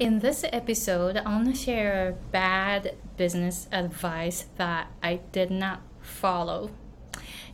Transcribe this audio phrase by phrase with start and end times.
[0.00, 6.70] In this episode, I want to share bad business advice that I did not follow.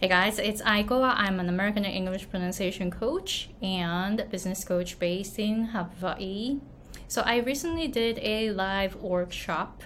[0.00, 1.02] Hey guys, it's Aiko.
[1.02, 6.60] I'm an American English pronunciation coach and business coach based in Hawaii.
[7.08, 9.82] So I recently did a live workshop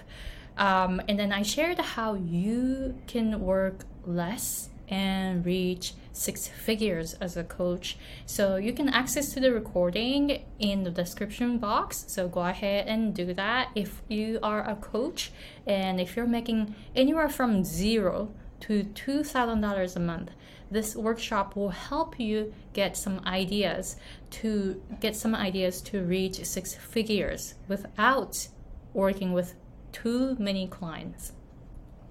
[0.55, 7.37] um, and then I shared how you can work less and reach six figures as
[7.37, 7.97] a coach.
[8.25, 12.03] So you can access to the recording in the description box.
[12.07, 15.31] So go ahead and do that if you are a coach
[15.65, 20.31] and if you're making anywhere from zero to $2,000 a month.
[20.69, 23.97] This workshop will help you get some ideas
[24.31, 28.47] to get some ideas to reach six figures without
[28.93, 29.55] working with
[29.91, 31.33] too many clients.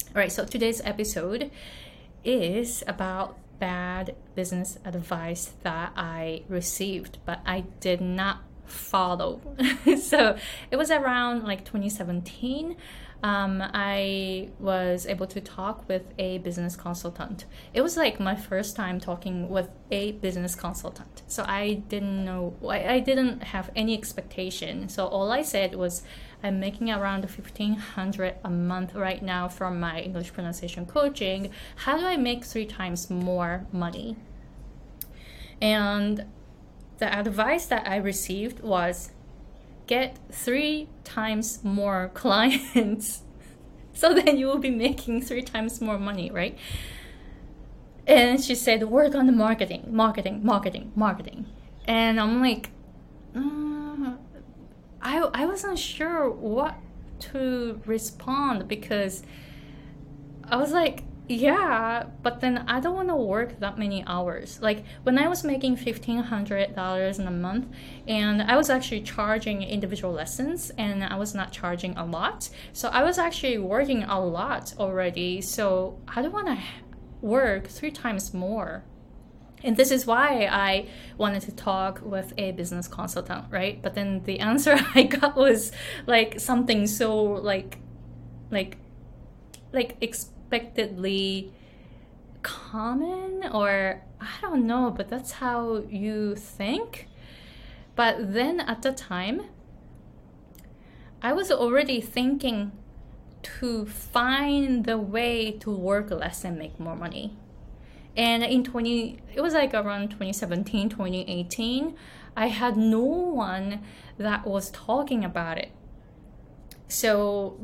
[0.09, 1.51] All right, so today's episode
[2.25, 9.41] is about bad business advice that I received, but I did not follow.
[10.03, 10.37] so
[10.71, 12.77] it was around like 2017
[13.23, 17.45] um, I was able to talk with a business consultant.
[17.75, 21.23] It was like my first time talking with a business consultant.
[21.27, 24.89] So I didn't know, I, I didn't have any expectation.
[24.89, 26.03] So all I said was,
[26.43, 31.51] I'm making around 1500 a month right now from my English pronunciation coaching.
[31.77, 34.17] How do I make three times more money?
[35.61, 36.25] And
[36.99, 39.11] the advice that I received was
[39.87, 43.23] get three times more clients
[43.93, 46.57] so then you will be making three times more money right
[48.07, 51.45] and she said work on the marketing marketing marketing marketing
[51.87, 52.71] and i'm like
[53.35, 53.70] uh,
[55.11, 56.77] I, I wasn't sure what
[57.33, 59.23] to respond because
[60.45, 61.03] i was like
[61.33, 64.59] yeah, but then I don't want to work that many hours.
[64.61, 67.69] Like when I was making fifteen hundred dollars in a month,
[68.09, 72.49] and I was actually charging individual lessons, and I was not charging a lot.
[72.73, 75.41] So I was actually working a lot already.
[75.41, 76.59] So I don't want to
[77.21, 78.83] work three times more.
[79.63, 80.87] And this is why I
[81.19, 83.81] wanted to talk with a business consultant, right?
[83.83, 85.73] But then the answer I got was
[86.07, 87.79] like something so like,
[88.51, 88.79] like,
[89.73, 89.97] like.
[90.01, 91.53] expectedly
[92.43, 97.09] common or I don't know, but that's how you think.
[97.95, 99.43] But then at the time,
[101.23, 102.73] I was already thinking
[103.43, 107.37] to find the way to work less and make more money.
[108.17, 111.95] And in 20, it was like around 2017, 2018,
[112.37, 113.83] I had no one
[114.19, 115.71] that was talking about it.
[116.89, 117.59] So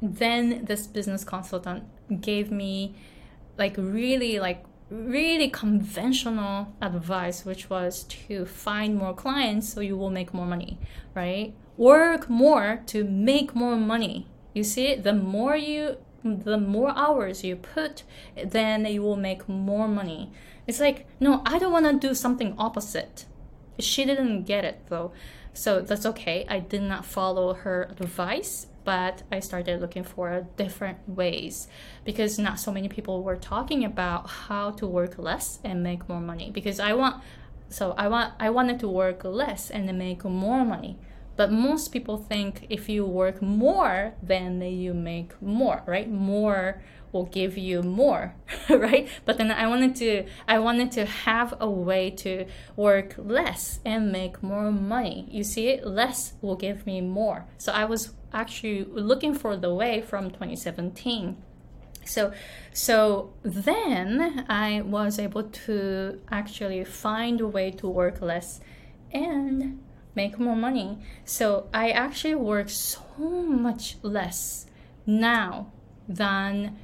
[0.00, 1.84] then this business consultant
[2.20, 2.94] gave me
[3.56, 10.10] like really like really conventional advice which was to find more clients so you will
[10.10, 10.78] make more money
[11.14, 17.44] right work more to make more money you see the more you the more hours
[17.44, 18.04] you put
[18.44, 20.30] then you will make more money.
[20.66, 23.26] It's like no i don't want to do something opposite.
[23.78, 25.12] She didn't get it though.
[25.54, 26.46] So that's okay.
[26.48, 31.68] I did not follow her advice but I started looking for different ways
[32.04, 36.20] because not so many people were talking about how to work less and make more
[36.20, 37.22] money because I want
[37.68, 40.98] so I want I wanted to work less and make more money
[41.36, 46.10] but most people think if you work more then you make more right?
[46.10, 46.82] More
[47.12, 48.34] will give you more
[48.70, 49.08] right?
[49.24, 54.12] But then i wanted to i wanted to have a way to work less and
[54.12, 55.26] make more money.
[55.30, 57.46] You see less will give me more.
[57.58, 61.36] So i was actually looking for the way from 2017
[62.04, 62.32] so
[62.72, 68.60] so then i was able to actually find a way to work less
[69.12, 69.78] and
[70.14, 74.66] make more money so i actually work so much less
[75.06, 75.70] now
[76.08, 76.76] than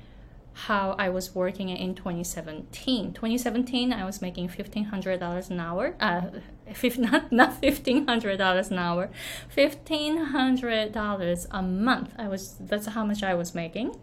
[0.66, 3.12] how I was working in 2017.
[3.12, 5.94] 2017, I was making $1,500 an hour.
[6.00, 6.22] Uh,
[6.98, 9.10] not not $1,500 an hour,
[9.56, 12.10] $1,500 a month.
[12.18, 13.94] I was that's how much I was making.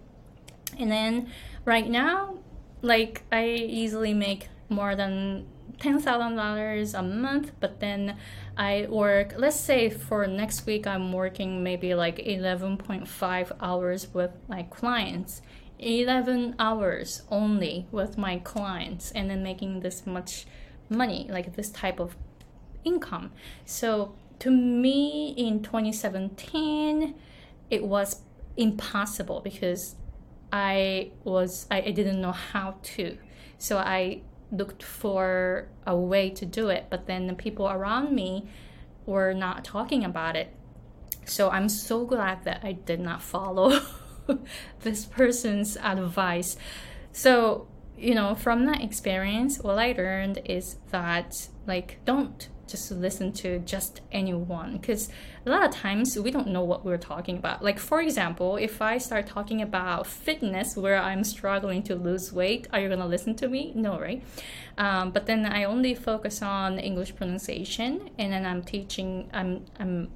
[0.79, 1.27] And then
[1.65, 2.37] right now,
[2.81, 5.45] like I easily make more than
[5.79, 8.17] $10,000 a month, but then
[8.57, 14.63] I work, let's say for next week, I'm working maybe like 11.5 hours with my
[14.63, 15.41] clients
[15.79, 20.45] 11 hours only with my clients and then making this much
[20.89, 22.15] money, like this type of
[22.83, 23.31] income.
[23.65, 27.15] So to me in 2017,
[27.69, 28.21] it was
[28.57, 29.95] impossible because
[30.51, 33.17] I was I, I didn't know how to.
[33.57, 38.47] So I looked for a way to do it, but then the people around me
[39.05, 40.53] were not talking about it.
[41.25, 43.79] So I'm so glad that I did not follow
[44.81, 46.57] this person's advice.
[47.11, 53.31] So, you know, from that experience, what I learned is that, like, don't just listen
[53.31, 55.09] to just anyone because
[55.45, 57.63] a lot of times we don't know what we're talking about.
[57.63, 62.67] Like, for example, if I start talking about fitness where I'm struggling to lose weight,
[62.73, 63.71] are you going to listen to me?
[63.75, 64.23] No, right?
[64.77, 70.11] Um, but then I only focus on English pronunciation and then I'm teaching, I'm, I'm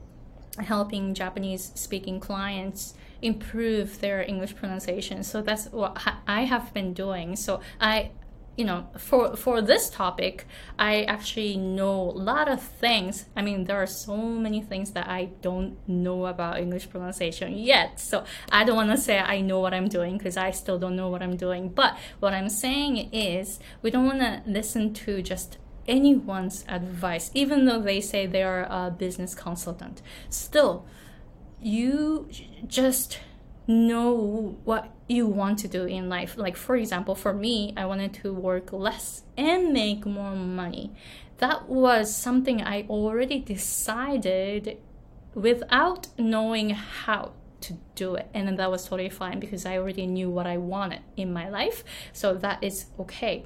[0.57, 5.23] helping Japanese speaking clients improve their English pronunciation.
[5.23, 5.97] So that's what
[6.27, 7.35] I have been doing.
[7.35, 8.11] So I
[8.59, 10.45] you know for for this topic
[10.77, 13.25] i actually know a lot of things.
[13.38, 18.00] I mean there are so many things that i don't know about english pronunciation yet.
[18.01, 20.97] So i don't want to say i know what i'm doing because i still don't
[20.97, 21.69] know what i'm doing.
[21.69, 25.57] But what i'm saying is we don't want to listen to just
[25.88, 30.01] anyone's advice even though they say they are a business consultant.
[30.29, 30.85] Still
[31.61, 32.29] you
[32.67, 33.19] just
[33.69, 36.36] know what you want to do in life.
[36.38, 40.92] Like, for example, for me, I wanted to work less and make more money.
[41.38, 44.80] That was something I already decided
[45.36, 48.27] without knowing how to do it.
[48.33, 51.83] And that was totally fine because I already knew what I wanted in my life.
[52.12, 53.45] So that is okay.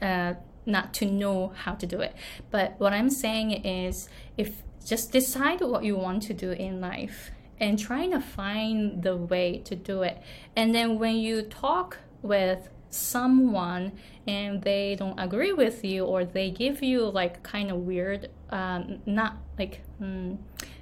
[0.00, 0.34] Uh,
[0.66, 2.14] not to know how to do it.
[2.50, 7.30] But what I'm saying is if just decide what you want to do in life
[7.60, 10.20] and trying to find the way to do it.
[10.56, 13.92] And then when you talk with someone
[14.26, 19.00] and they don't agree with you or they give you like kind of weird um,
[19.06, 20.36] not like mm,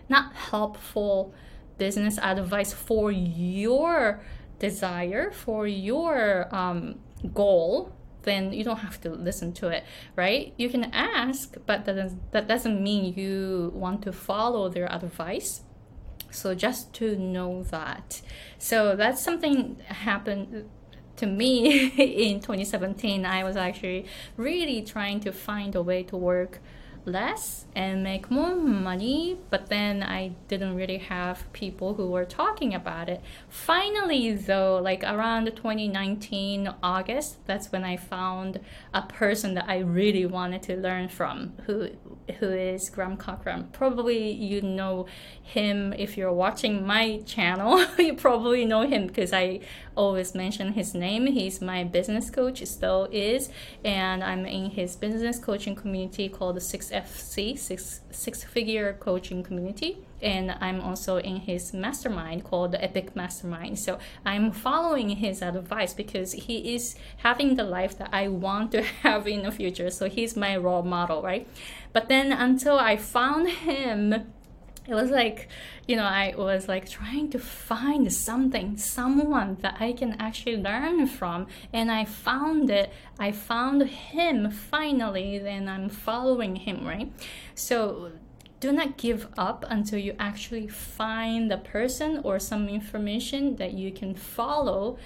[0.08, 1.32] not helpful
[1.78, 4.20] business advice for your
[4.58, 6.98] desire for your um,
[7.32, 9.84] goal then you don't have to listen to it
[10.16, 15.62] right you can ask but that that doesn't mean you want to follow their advice
[16.30, 18.20] so just to know that.
[18.58, 20.68] So that's something happened
[21.16, 21.88] to me
[22.30, 23.24] in 2017.
[23.24, 24.06] I was actually
[24.36, 26.60] really trying to find a way to work
[27.04, 32.74] less and make more money, but then I didn't really have people who were talking
[32.74, 33.20] about it.
[33.48, 38.60] Finally, though, like around 2019 August, that's when I found
[38.92, 41.90] a person that I really wanted to learn from, who
[42.38, 43.68] who is Graham Cochran.
[43.72, 45.06] Probably you know
[45.42, 47.84] him if you're watching my channel.
[47.98, 49.60] you probably know him because I
[49.96, 51.26] always mention his name.
[51.26, 53.50] He's my business coach, still is,
[53.84, 59.98] and I'm in his business coaching community called the 6FC, Six Six Figure Coaching Community.
[60.22, 63.78] And I'm also in his mastermind called the Epic Mastermind.
[63.78, 68.82] So I'm following his advice because he is having the life that I want to
[69.02, 69.90] have in the future.
[69.90, 71.48] So he's my role model, right?
[71.92, 74.32] But then until I found him,
[74.86, 75.48] it was like
[75.86, 81.06] you know i was like trying to find something someone that i can actually learn
[81.06, 82.92] from and i found it.
[83.18, 87.12] I found him finally then i'm following him right?
[87.54, 88.12] So
[88.60, 93.90] do not give up until you actually find the person or some information that you
[93.90, 94.98] can follow.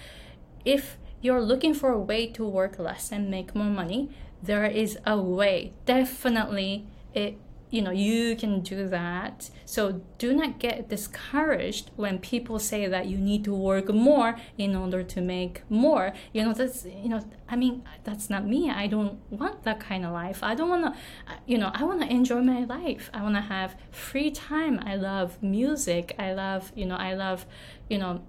[0.64, 4.10] If you're looking for a way to work less and make more money
[4.42, 5.72] there is a way.
[5.86, 7.38] Definitely it
[7.70, 9.50] you know you can do that.
[9.64, 14.76] So do not get discouraged when people say that you need to work more in
[14.76, 16.12] order to make more.
[16.32, 18.70] You know that's you know i mean that's not me.
[18.70, 20.42] I don't want that kind of life.
[20.42, 21.00] I don't want to
[21.46, 23.10] you know i want to enjoy my life.
[23.12, 24.80] I want to have free time.
[24.84, 26.14] I love music.
[26.18, 27.46] I love you know i love
[27.88, 28.22] you know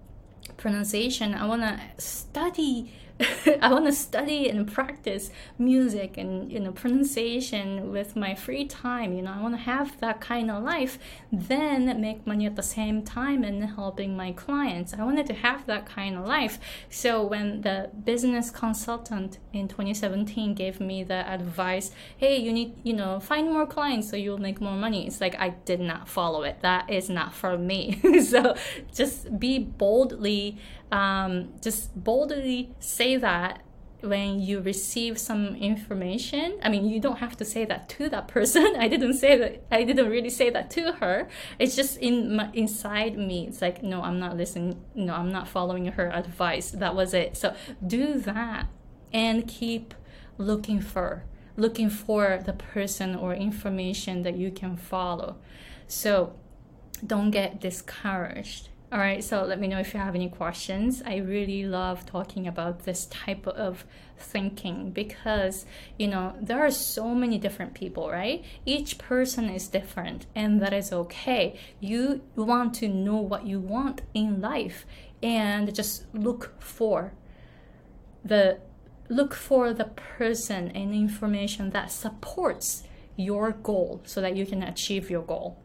[0.58, 1.34] pronunciation.
[1.34, 2.94] I want to study
[3.62, 9.14] I want to study and practice music and you know pronunciation with my free time.
[9.14, 11.00] You know, I want to have that kind of life,
[11.32, 14.94] then make money at the same time and helping my clients.
[14.94, 16.60] I wanted to have that kind of life.
[16.90, 22.94] So when the business consultant in 2017 gave me the advice, hey, you need you
[22.94, 25.08] know find more clients so you'll make more money.
[25.08, 26.60] It's like I did not follow it.
[26.62, 28.02] That is not for me.
[28.22, 28.56] so
[28.94, 30.58] just be boldly
[30.92, 33.62] um, just boldly say that
[34.01, 38.27] when you receive some information i mean you don't have to say that to that
[38.27, 38.75] person.
[38.80, 41.27] I didn't say that i didn't really say that to her.
[41.58, 43.48] It's just in my, inside me.
[43.48, 46.72] It's like no i'm not listening no i'm not following her advice.
[46.72, 47.36] That was it.
[47.36, 48.68] So do that
[49.12, 49.94] and keep
[50.38, 51.24] looking for
[51.58, 55.38] looking for the person or information that you can follow.
[55.88, 56.36] So
[57.06, 61.04] don't get discouraged All right, so let me know if you have any questions.
[61.06, 63.84] I really love talking about this type of
[64.18, 65.66] thinking because,
[66.00, 68.46] you know, there are so many different people, right?
[68.66, 71.60] Each person is different, and that is okay.
[71.82, 74.86] You want to know what you want in life
[75.22, 77.12] and just look for
[78.24, 78.62] the
[79.10, 82.84] look for the person and information that supports
[83.18, 85.62] your goal so that you can achieve your goal.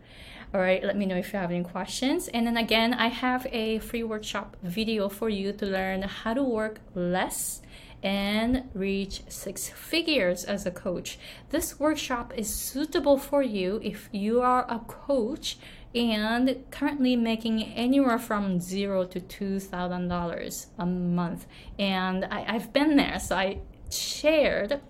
[0.53, 2.27] All right, let me know if you have any questions.
[2.27, 6.43] And then again, I have a free workshop video for you to learn how to
[6.43, 7.63] work less
[8.03, 11.21] and reach six figures as a coach.
[11.51, 15.57] This workshop is suitable for you if you are a coach
[15.95, 21.47] and currently making anywhere from zero to two thousand dollars a month.
[21.79, 24.81] And I, I've been there, so I shared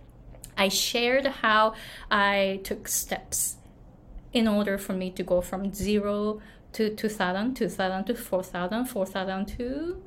[0.56, 1.74] I shared how
[2.10, 3.56] I took steps
[4.32, 6.40] in order for me to go from zero
[6.72, 10.02] to 2000 2000 to 4000 4000 to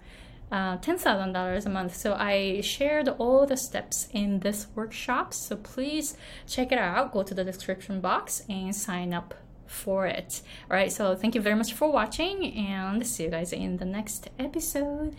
[0.52, 1.96] uh, $10,000 a month.
[1.96, 5.34] So I shared all the steps in this workshop.
[5.34, 6.16] So please
[6.48, 7.12] check it out.
[7.12, 9.34] Go to the description box and sign up
[9.66, 10.42] for it.
[10.70, 10.92] All right.
[10.92, 15.16] So thank you very much for watching and see you guys in the next episode.